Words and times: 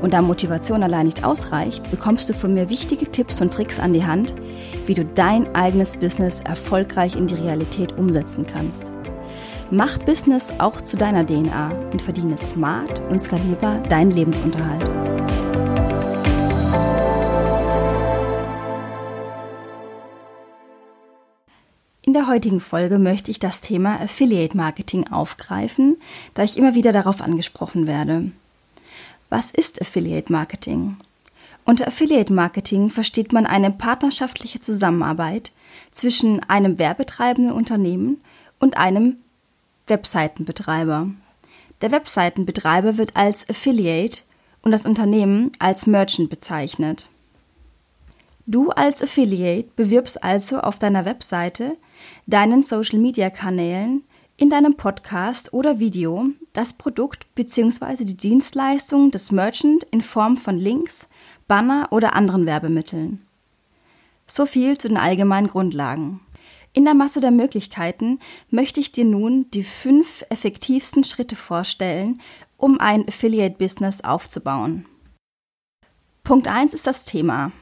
Und 0.00 0.12
da 0.12 0.22
Motivation 0.22 0.82
allein 0.82 1.06
nicht 1.06 1.24
ausreicht, 1.24 1.90
bekommst 1.90 2.28
du 2.28 2.34
von 2.34 2.54
mir 2.54 2.70
wichtige 2.70 3.10
Tipps 3.10 3.40
und 3.40 3.52
Tricks 3.52 3.78
an 3.78 3.92
die 3.92 4.04
Hand, 4.04 4.34
wie 4.86 4.94
du 4.94 5.04
dein 5.04 5.54
eigenes 5.54 5.96
Business 5.96 6.40
erfolgreich 6.40 7.16
in 7.16 7.26
die 7.26 7.34
Realität 7.34 7.96
umsetzen 7.96 8.46
kannst. 8.46 8.90
Mach 9.70 9.98
Business 9.98 10.52
auch 10.58 10.80
zu 10.82 10.96
deiner 10.96 11.26
DNA 11.26 11.72
und 11.92 12.02
verdiene 12.02 12.36
smart 12.36 13.00
und 13.10 13.18
skalierbar 13.18 13.78
deinen 13.78 14.10
Lebensunterhalt. 14.10 14.90
In 22.06 22.12
der 22.12 22.28
heutigen 22.28 22.60
Folge 22.60 22.98
möchte 22.98 23.30
ich 23.30 23.40
das 23.40 23.62
Thema 23.62 24.00
Affiliate 24.00 24.56
Marketing 24.56 25.10
aufgreifen, 25.10 25.96
da 26.34 26.44
ich 26.44 26.58
immer 26.58 26.74
wieder 26.74 26.92
darauf 26.92 27.22
angesprochen 27.22 27.86
werde. 27.86 28.30
Was 29.34 29.50
ist 29.50 29.80
Affiliate 29.80 30.30
Marketing? 30.30 30.96
Unter 31.64 31.88
Affiliate 31.88 32.32
Marketing 32.32 32.88
versteht 32.88 33.32
man 33.32 33.46
eine 33.46 33.72
partnerschaftliche 33.72 34.60
Zusammenarbeit 34.60 35.50
zwischen 35.90 36.48
einem 36.48 36.78
werbetreibenden 36.78 37.52
Unternehmen 37.52 38.20
und 38.60 38.76
einem 38.76 39.16
Webseitenbetreiber. 39.88 41.08
Der 41.80 41.90
Webseitenbetreiber 41.90 42.96
wird 42.96 43.16
als 43.16 43.50
Affiliate 43.50 44.22
und 44.62 44.70
das 44.70 44.86
Unternehmen 44.86 45.50
als 45.58 45.88
Merchant 45.88 46.30
bezeichnet. 46.30 47.08
Du 48.46 48.70
als 48.70 49.02
Affiliate 49.02 49.68
bewirbst 49.74 50.22
also 50.22 50.60
auf 50.60 50.78
deiner 50.78 51.06
Webseite, 51.06 51.76
deinen 52.28 52.62
Social-Media-Kanälen, 52.62 54.04
in 54.36 54.50
deinem 54.50 54.76
Podcast 54.76 55.52
oder 55.52 55.78
Video 55.78 56.30
das 56.52 56.72
Produkt 56.72 57.32
bzw. 57.34 58.04
die 58.04 58.16
Dienstleistung 58.16 59.10
des 59.10 59.30
Merchant 59.30 59.84
in 59.90 60.00
Form 60.00 60.36
von 60.36 60.58
Links, 60.58 61.08
Banner 61.46 61.88
oder 61.90 62.14
anderen 62.14 62.46
Werbemitteln. 62.46 63.24
So 64.26 64.46
viel 64.46 64.76
zu 64.78 64.88
den 64.88 64.96
allgemeinen 64.96 65.48
Grundlagen. 65.48 66.20
In 66.72 66.84
der 66.84 66.94
Masse 66.94 67.20
der 67.20 67.30
Möglichkeiten 67.30 68.18
möchte 68.50 68.80
ich 68.80 68.90
dir 68.90 69.04
nun 69.04 69.48
die 69.52 69.62
fünf 69.62 70.24
effektivsten 70.30 71.04
Schritte 71.04 71.36
vorstellen, 71.36 72.20
um 72.56 72.80
ein 72.80 73.06
Affiliate-Business 73.06 74.00
aufzubauen. 74.00 74.86
Punkt 76.24 76.48
1 76.48 76.74
ist 76.74 76.86
das 76.86 77.04
Thema. 77.04 77.52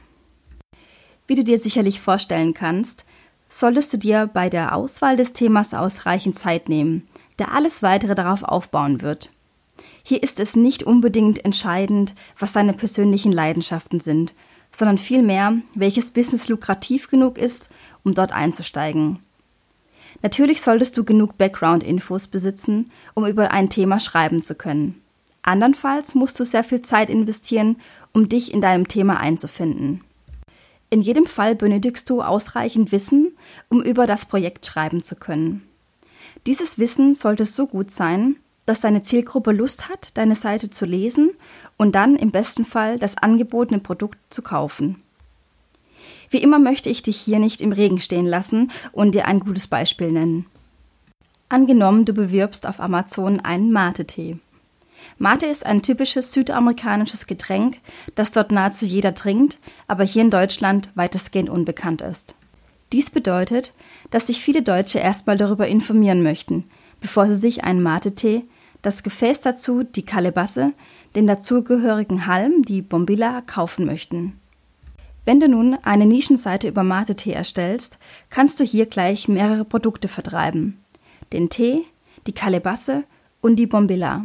Wie 1.26 1.34
du 1.34 1.44
dir 1.44 1.58
sicherlich 1.58 2.00
vorstellen 2.00 2.54
kannst, 2.54 3.04
solltest 3.52 3.92
du 3.92 3.98
dir 3.98 4.30
bei 4.32 4.48
der 4.48 4.74
Auswahl 4.74 5.16
des 5.16 5.34
Themas 5.34 5.74
ausreichend 5.74 6.34
Zeit 6.36 6.70
nehmen, 6.70 7.06
da 7.36 7.46
alles 7.46 7.82
weitere 7.82 8.14
darauf 8.14 8.42
aufbauen 8.42 9.02
wird. 9.02 9.30
Hier 10.04 10.22
ist 10.22 10.40
es 10.40 10.56
nicht 10.56 10.82
unbedingt 10.82 11.44
entscheidend, 11.44 12.14
was 12.38 12.54
deine 12.54 12.72
persönlichen 12.72 13.30
Leidenschaften 13.30 14.00
sind, 14.00 14.32
sondern 14.70 14.96
vielmehr, 14.96 15.58
welches 15.74 16.12
Business 16.12 16.48
lukrativ 16.48 17.08
genug 17.08 17.36
ist, 17.36 17.68
um 18.04 18.14
dort 18.14 18.32
einzusteigen. 18.32 19.18
Natürlich 20.22 20.62
solltest 20.62 20.96
du 20.96 21.04
genug 21.04 21.36
Background-Infos 21.36 22.28
besitzen, 22.28 22.90
um 23.12 23.26
über 23.26 23.50
ein 23.50 23.68
Thema 23.68 24.00
schreiben 24.00 24.40
zu 24.40 24.54
können. 24.54 25.02
Andernfalls 25.42 26.14
musst 26.14 26.40
du 26.40 26.44
sehr 26.44 26.64
viel 26.64 26.80
Zeit 26.80 27.10
investieren, 27.10 27.76
um 28.12 28.30
dich 28.30 28.54
in 28.54 28.62
deinem 28.62 28.88
Thema 28.88 29.18
einzufinden. 29.18 30.02
In 30.92 31.00
jedem 31.00 31.24
Fall 31.24 31.54
benötigst 31.54 32.10
du 32.10 32.20
ausreichend 32.20 32.92
Wissen, 32.92 33.34
um 33.70 33.80
über 33.80 34.06
das 34.06 34.26
Projekt 34.26 34.66
schreiben 34.66 35.02
zu 35.02 35.16
können. 35.16 35.62
Dieses 36.44 36.78
Wissen 36.78 37.14
sollte 37.14 37.46
so 37.46 37.66
gut 37.66 37.90
sein, 37.90 38.36
dass 38.66 38.82
deine 38.82 39.00
Zielgruppe 39.00 39.52
Lust 39.52 39.88
hat, 39.88 40.10
deine 40.18 40.34
Seite 40.34 40.68
zu 40.68 40.84
lesen 40.84 41.30
und 41.78 41.94
dann 41.94 42.14
im 42.16 42.30
besten 42.30 42.66
Fall 42.66 42.98
das 42.98 43.16
angebotene 43.16 43.80
Produkt 43.80 44.18
zu 44.28 44.42
kaufen. 44.42 45.02
Wie 46.28 46.42
immer 46.42 46.58
möchte 46.58 46.90
ich 46.90 47.02
dich 47.02 47.16
hier 47.16 47.38
nicht 47.38 47.62
im 47.62 47.72
Regen 47.72 47.98
stehen 47.98 48.26
lassen 48.26 48.70
und 48.92 49.14
dir 49.14 49.26
ein 49.26 49.40
gutes 49.40 49.68
Beispiel 49.68 50.12
nennen. 50.12 50.44
Angenommen, 51.48 52.04
du 52.04 52.12
bewirbst 52.12 52.66
auf 52.66 52.80
Amazon 52.80 53.40
einen 53.40 53.72
Mate-Tee. 53.72 54.36
Mate 55.18 55.46
ist 55.46 55.64
ein 55.64 55.82
typisches 55.82 56.32
südamerikanisches 56.32 57.26
Getränk, 57.26 57.78
das 58.14 58.32
dort 58.32 58.52
nahezu 58.52 58.86
jeder 58.86 59.14
trinkt, 59.14 59.58
aber 59.86 60.04
hier 60.04 60.22
in 60.22 60.30
Deutschland 60.30 60.90
weitestgehend 60.94 61.48
unbekannt 61.48 62.02
ist. 62.02 62.34
Dies 62.92 63.10
bedeutet, 63.10 63.72
dass 64.10 64.26
sich 64.26 64.40
viele 64.40 64.62
Deutsche 64.62 64.98
erstmal 64.98 65.36
darüber 65.36 65.66
informieren 65.66 66.22
möchten, 66.22 66.64
bevor 67.00 67.26
sie 67.26 67.36
sich 67.36 67.64
einen 67.64 67.82
Mate-Tee, 67.82 68.44
das 68.82 69.02
Gefäß 69.02 69.40
dazu, 69.40 69.84
die 69.84 70.04
Kalebasse, 70.04 70.72
den 71.14 71.26
dazugehörigen 71.26 72.26
Halm, 72.26 72.62
die 72.62 72.82
Bombilla, 72.82 73.40
kaufen 73.42 73.86
möchten. 73.86 74.38
Wenn 75.24 75.38
du 75.38 75.48
nun 75.48 75.78
eine 75.84 76.04
Nischenseite 76.04 76.66
über 76.66 76.82
Mate-Tee 76.82 77.32
erstellst, 77.32 77.98
kannst 78.28 78.58
du 78.58 78.64
hier 78.64 78.86
gleich 78.86 79.28
mehrere 79.28 79.64
Produkte 79.64 80.08
vertreiben. 80.08 80.82
Den 81.32 81.48
Tee, 81.48 81.84
die 82.26 82.32
Kalebasse 82.32 83.04
und 83.40 83.56
die 83.56 83.66
Bombilla. 83.66 84.24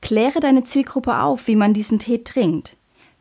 Kläre 0.00 0.40
deine 0.40 0.62
Zielgruppe 0.62 1.20
auf, 1.20 1.48
wie 1.48 1.56
man 1.56 1.74
diesen 1.74 1.98
Tee 1.98 2.18
trinkt, 2.18 2.76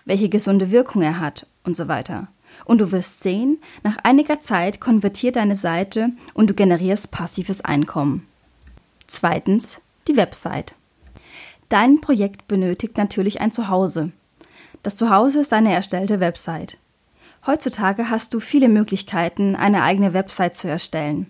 welche 0.05 0.29
gesunde 0.29 0.71
Wirkung 0.71 1.01
er 1.01 1.19
hat 1.19 1.47
und 1.63 1.75
so 1.75 1.87
weiter. 1.87 2.27
Und 2.63 2.79
du 2.79 2.91
wirst 2.91 3.23
sehen, 3.23 3.59
nach 3.83 3.97
einiger 4.03 4.39
Zeit 4.39 4.79
konvertiert 4.79 5.35
deine 5.35 5.55
Seite 5.55 6.09
und 6.33 6.49
du 6.49 6.53
generierst 6.53 7.11
passives 7.11 7.61
Einkommen. 7.61 8.25
Zweitens, 9.07 9.81
die 10.07 10.15
Website. 10.15 10.73
Dein 11.69 11.99
Projekt 11.99 12.47
benötigt 12.47 12.97
natürlich 12.97 13.41
ein 13.41 13.51
Zuhause. 13.51 14.11
Das 14.83 14.95
Zuhause 14.95 15.41
ist 15.41 15.51
deine 15.51 15.73
erstellte 15.73 16.19
Website. 16.19 16.77
Heutzutage 17.45 18.09
hast 18.09 18.33
du 18.33 18.39
viele 18.39 18.69
Möglichkeiten, 18.69 19.55
eine 19.55 19.83
eigene 19.83 20.13
Website 20.13 20.55
zu 20.55 20.67
erstellen. 20.67 21.27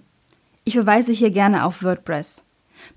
Ich 0.64 0.76
verweise 0.76 1.12
hier 1.12 1.32
gerne 1.32 1.66
auf 1.66 1.84
WordPress. 1.84 2.45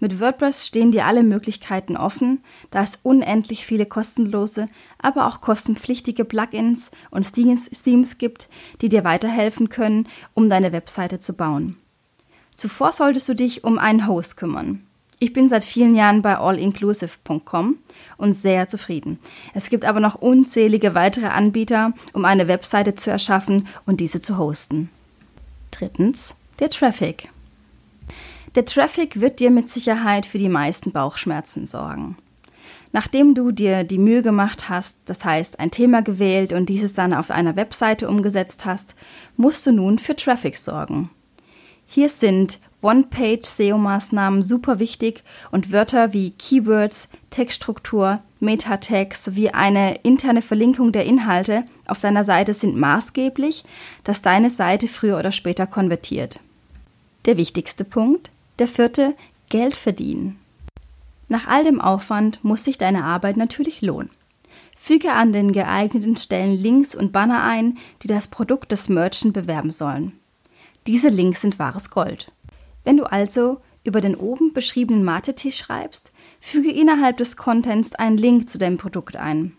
Mit 0.00 0.20
WordPress 0.20 0.66
stehen 0.66 0.92
dir 0.92 1.06
alle 1.06 1.22
Möglichkeiten 1.22 1.96
offen, 1.96 2.42
da 2.70 2.82
es 2.82 3.00
unendlich 3.02 3.66
viele 3.66 3.86
kostenlose, 3.86 4.66
aber 4.98 5.26
auch 5.26 5.40
kostenpflichtige 5.40 6.24
Plugins 6.24 6.90
und 7.10 7.32
Themes, 7.32 8.18
gibt, 8.18 8.48
die 8.80 8.88
dir 8.88 9.04
weiterhelfen 9.04 9.68
können, 9.68 10.08
um 10.34 10.48
deine 10.48 10.72
Webseite 10.72 11.20
zu 11.20 11.34
bauen. 11.34 11.76
Zuvor 12.54 12.92
solltest 12.92 13.28
du 13.28 13.34
dich 13.34 13.64
um 13.64 13.78
einen 13.78 14.06
Host 14.06 14.36
kümmern. 14.36 14.82
Ich 15.20 15.32
bin 15.32 15.48
seit 15.48 15.64
vielen 15.64 15.96
Jahren 15.96 16.22
bei 16.22 16.38
allinclusive.com 16.38 17.78
und 18.18 18.32
sehr 18.34 18.68
zufrieden. 18.68 19.18
Es 19.52 19.68
gibt 19.68 19.84
aber 19.84 19.98
noch 19.98 20.14
unzählige 20.14 20.94
weitere 20.94 21.26
Anbieter, 21.26 21.92
um 22.12 22.24
eine 22.24 22.46
Webseite 22.46 22.94
zu 22.94 23.10
erschaffen 23.10 23.66
und 23.84 24.00
diese 24.00 24.20
zu 24.20 24.38
hosten. 24.38 24.90
Drittens, 25.72 26.36
der 26.60 26.70
Traffic. 26.70 27.28
Der 28.54 28.64
Traffic 28.64 29.20
wird 29.20 29.40
dir 29.40 29.50
mit 29.50 29.68
Sicherheit 29.68 30.26
für 30.26 30.38
die 30.38 30.48
meisten 30.48 30.92
Bauchschmerzen 30.92 31.66
sorgen. 31.66 32.16
Nachdem 32.92 33.34
du 33.34 33.52
dir 33.52 33.84
die 33.84 33.98
Mühe 33.98 34.22
gemacht 34.22 34.68
hast, 34.68 34.98
das 35.06 35.24
heißt 35.24 35.60
ein 35.60 35.70
Thema 35.70 36.00
gewählt 36.00 36.52
und 36.52 36.68
dieses 36.68 36.94
dann 36.94 37.12
auf 37.12 37.30
einer 37.30 37.56
Webseite 37.56 38.08
umgesetzt 38.08 38.64
hast, 38.64 38.94
musst 39.36 39.66
du 39.66 39.72
nun 39.72 39.98
für 39.98 40.16
Traffic 40.16 40.56
sorgen. 40.56 41.10
Hier 41.86 42.08
sind 42.08 42.58
One-Page-SEO-Maßnahmen 42.80 44.42
super 44.42 44.78
wichtig 44.78 45.24
und 45.50 45.72
Wörter 45.72 46.12
wie 46.12 46.30
Keywords, 46.30 47.08
Textstruktur, 47.30 48.20
Meta-Tags 48.40 49.24
sowie 49.24 49.50
eine 49.50 49.96
interne 50.02 50.42
Verlinkung 50.42 50.92
der 50.92 51.04
Inhalte 51.04 51.64
auf 51.86 52.00
deiner 52.00 52.24
Seite 52.24 52.54
sind 52.54 52.76
maßgeblich, 52.76 53.64
dass 54.04 54.22
deine 54.22 54.48
Seite 54.48 54.86
früher 54.86 55.18
oder 55.18 55.32
später 55.32 55.66
konvertiert. 55.66 56.40
Der 57.26 57.36
wichtigste 57.36 57.84
Punkt, 57.84 58.30
der 58.58 58.68
vierte, 58.68 59.14
Geld 59.48 59.76
verdienen. 59.76 60.38
Nach 61.28 61.46
all 61.46 61.64
dem 61.64 61.80
Aufwand 61.80 62.42
muss 62.44 62.64
sich 62.64 62.78
deine 62.78 63.04
Arbeit 63.04 63.36
natürlich 63.36 63.82
lohnen. 63.82 64.10
Füge 64.76 65.12
an 65.12 65.32
den 65.32 65.52
geeigneten 65.52 66.16
Stellen 66.16 66.56
Links 66.56 66.94
und 66.94 67.12
Banner 67.12 67.42
ein, 67.42 67.78
die 68.02 68.08
das 68.08 68.28
Produkt 68.28 68.72
des 68.72 68.88
Merchant 68.88 69.34
bewerben 69.34 69.72
sollen. 69.72 70.12
Diese 70.86 71.08
Links 71.08 71.42
sind 71.42 71.58
wahres 71.58 71.90
Gold. 71.90 72.32
Wenn 72.84 72.96
du 72.96 73.04
also 73.04 73.60
über 73.84 74.00
den 74.00 74.14
oben 74.14 74.52
beschriebenen 74.52 75.04
Mate-Tee 75.04 75.52
schreibst, 75.52 76.12
füge 76.40 76.70
innerhalb 76.70 77.16
des 77.16 77.36
Contents 77.36 77.94
einen 77.94 78.16
Link 78.16 78.48
zu 78.48 78.58
deinem 78.58 78.78
Produkt 78.78 79.16
ein. 79.16 79.56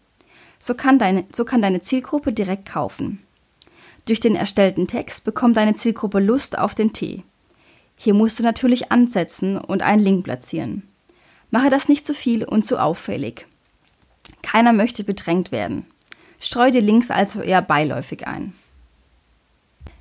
So 0.57 0.74
kann, 0.74 1.00
deine, 1.00 1.25
so 1.34 1.45
kann 1.45 1.62
deine 1.62 1.81
Zielgruppe 1.81 2.34
direkt 2.34 2.68
kaufen. 2.68 3.19
Durch 4.06 4.19
den 4.19 4.36
erstellten 4.36 4.88
Text 4.88 5.24
bekommt 5.24 5.57
deine 5.57 5.74
Zielgruppe 5.74 6.19
Lust 6.19 6.57
auf 6.57 6.74
den 6.74 6.94
Tee. 6.94 7.24
Hier 8.01 8.13
musst 8.13 8.40
du 8.40 8.44
natürlich 8.44 8.94
ansetzen 8.94 9.57
und 9.57 9.81
einen 9.81 10.01
Link 10.01 10.24
platzieren. 10.24 10.84
Mache 11.51 11.69
das 11.69 11.90
nicht 11.90 12.06
zu 12.06 12.13
viel 12.13 12.46
und 12.46 12.66
zu 12.66 12.78
auffällig. 12.81 13.46
Keiner 14.42 14.72
möchte 14.72 15.04
bedrängt 15.04 15.51
werden. 15.51 15.86
Streu 16.40 16.72
die 16.72 16.80
Links 16.80 17.12
also 17.12 17.42
eher 17.42 17.62
beiläufig 17.62 18.25
ein. 18.25 18.54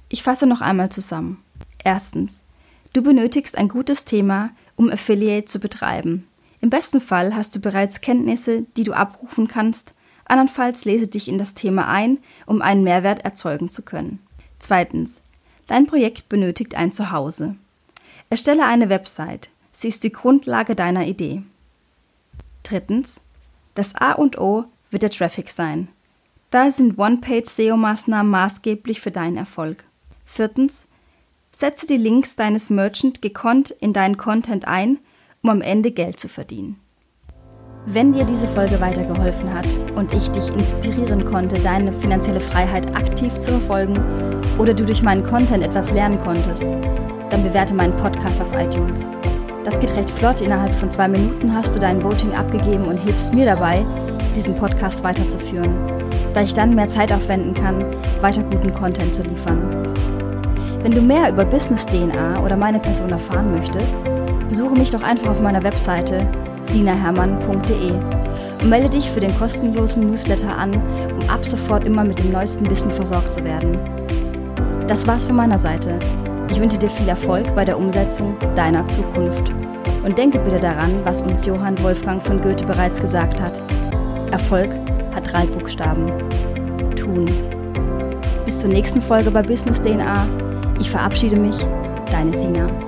Ich 0.08 0.22
fasse 0.22 0.46
noch 0.46 0.60
einmal 0.60 0.90
zusammen. 0.90 1.42
Erstens. 1.82 2.44
Du 2.92 3.02
benötigst 3.02 3.58
ein 3.58 3.66
gutes 3.66 4.04
Thema, 4.04 4.50
um 4.76 4.90
Affiliate 4.90 5.46
zu 5.46 5.58
betreiben. 5.58 6.28
Im 6.60 6.70
besten 6.70 7.00
Fall 7.00 7.34
hast 7.34 7.56
du 7.56 7.58
bereits 7.58 8.00
Kenntnisse, 8.00 8.64
die 8.76 8.84
du 8.84 8.92
abrufen 8.92 9.48
kannst, 9.48 9.92
andernfalls 10.24 10.84
lese 10.84 11.08
dich 11.08 11.26
in 11.26 11.36
das 11.38 11.54
Thema 11.54 11.88
ein, 11.88 12.18
um 12.46 12.62
einen 12.62 12.84
Mehrwert 12.84 13.24
erzeugen 13.24 13.70
zu 13.70 13.82
können. 13.82 14.20
Zweitens. 14.60 15.20
Dein 15.66 15.88
Projekt 15.88 16.28
benötigt 16.28 16.76
ein 16.76 16.92
Zuhause. 16.92 17.56
Erstelle 18.30 18.66
eine 18.66 18.90
Website. 18.90 19.48
Sie 19.72 19.88
ist 19.88 20.04
die 20.04 20.12
Grundlage 20.12 20.74
deiner 20.74 21.06
Idee. 21.06 21.42
Drittens. 22.62 23.22
Das 23.74 23.94
A 23.94 24.12
und 24.12 24.38
O 24.38 24.64
wird 24.90 25.02
der 25.02 25.10
Traffic 25.10 25.50
sein. 25.50 25.88
Da 26.50 26.70
sind 26.70 26.98
One-Page-SEO-Maßnahmen 26.98 28.30
maßgeblich 28.30 29.00
für 29.00 29.10
deinen 29.10 29.36
Erfolg. 29.36 29.84
Viertens. 30.24 30.86
Setze 31.52 31.86
die 31.86 31.96
Links 31.96 32.36
deines 32.36 32.70
Merchant 32.70 33.22
gekonnt 33.22 33.70
in 33.70 33.92
deinen 33.92 34.16
Content 34.16 34.66
ein, 34.66 34.98
um 35.42 35.50
am 35.50 35.60
Ende 35.62 35.90
Geld 35.90 36.20
zu 36.20 36.28
verdienen. 36.28 36.78
Wenn 37.86 38.12
dir 38.12 38.24
diese 38.24 38.48
Folge 38.48 38.80
weitergeholfen 38.80 39.54
hat 39.54 39.66
und 39.94 40.12
ich 40.12 40.28
dich 40.28 40.48
inspirieren 40.48 41.24
konnte, 41.24 41.58
deine 41.58 41.92
finanzielle 41.92 42.40
Freiheit 42.40 42.94
aktiv 42.94 43.32
zu 43.38 43.52
verfolgen 43.52 43.96
oder 44.58 44.74
du 44.74 44.84
durch 44.84 45.02
meinen 45.02 45.22
Content 45.22 45.64
etwas 45.64 45.90
lernen 45.92 46.18
konntest, 46.18 46.66
dann 47.30 47.42
bewerte 47.42 47.74
meinen 47.74 47.96
Podcast 47.96 48.40
auf 48.40 48.52
iTunes. 48.58 49.06
Das 49.64 49.78
geht 49.80 49.94
recht 49.96 50.10
flott. 50.10 50.40
Innerhalb 50.40 50.74
von 50.74 50.90
zwei 50.90 51.08
Minuten 51.08 51.54
hast 51.54 51.74
du 51.74 51.78
dein 51.78 52.02
Voting 52.02 52.32
abgegeben 52.32 52.84
und 52.84 52.96
hilfst 52.96 53.34
mir 53.34 53.44
dabei, 53.44 53.84
diesen 54.34 54.56
Podcast 54.56 55.04
weiterzuführen, 55.04 55.74
da 56.32 56.40
ich 56.40 56.54
dann 56.54 56.74
mehr 56.74 56.88
Zeit 56.88 57.12
aufwenden 57.12 57.54
kann, 57.54 57.84
weiter 58.20 58.42
guten 58.42 58.72
Content 58.72 59.12
zu 59.12 59.22
liefern. 59.22 59.92
Wenn 60.82 60.92
du 60.92 61.02
mehr 61.02 61.28
über 61.28 61.44
Business 61.44 61.84
DNA 61.86 62.40
oder 62.42 62.56
meine 62.56 62.78
Person 62.78 63.10
erfahren 63.10 63.50
möchtest, 63.50 63.96
besuche 64.48 64.74
mich 64.74 64.90
doch 64.90 65.02
einfach 65.02 65.30
auf 65.30 65.40
meiner 65.40 65.62
Webseite 65.62 66.26
sinahermann.de 66.62 67.92
und 68.60 68.68
melde 68.68 68.88
dich 68.88 69.10
für 69.10 69.20
den 69.20 69.36
kostenlosen 69.38 70.08
Newsletter 70.08 70.56
an, 70.56 70.72
um 70.72 71.28
ab 71.28 71.44
sofort 71.44 71.84
immer 71.84 72.04
mit 72.04 72.18
dem 72.18 72.32
neuesten 72.32 72.68
Wissen 72.70 72.90
versorgt 72.90 73.34
zu 73.34 73.44
werden. 73.44 73.78
Das 74.86 75.06
war's 75.06 75.26
von 75.26 75.36
meiner 75.36 75.58
Seite. 75.58 75.98
Ich 76.50 76.60
wünsche 76.60 76.78
dir 76.78 76.90
viel 76.90 77.08
Erfolg 77.08 77.54
bei 77.54 77.64
der 77.64 77.78
Umsetzung 77.78 78.36
deiner 78.54 78.86
Zukunft. 78.86 79.50
Und 80.04 80.16
denke 80.16 80.38
bitte 80.38 80.58
daran, 80.58 81.00
was 81.04 81.20
uns 81.20 81.44
Johann 81.44 81.80
Wolfgang 81.82 82.22
von 82.22 82.40
Goethe 82.40 82.64
bereits 82.64 83.00
gesagt 83.00 83.40
hat. 83.40 83.60
Erfolg 84.30 84.70
hat 85.14 85.30
drei 85.32 85.46
Buchstaben. 85.46 86.06
Tun. 86.96 87.26
Bis 88.44 88.60
zur 88.60 88.70
nächsten 88.70 89.02
Folge 89.02 89.30
bei 89.30 89.42
Business 89.42 89.80
DNA. 89.82 90.26
Ich 90.80 90.90
verabschiede 90.90 91.36
mich, 91.36 91.56
deine 92.10 92.36
Sina. 92.38 92.87